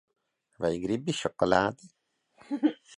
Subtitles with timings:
[0.65, 1.93] Vai gribi šokolādi?